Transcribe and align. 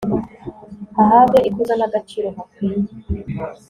hahabwe 0.97 1.37
ikuzo 1.49 1.73
n'agaciro 1.77 2.27
hakwiye 2.35 2.91